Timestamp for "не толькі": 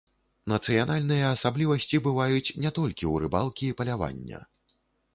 2.65-3.03